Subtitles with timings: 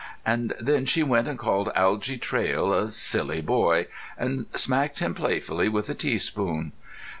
[0.25, 3.85] and then she went and called Algy Traill "a silly boy,"
[4.17, 6.71] and smacked him playfully with a teaspoon!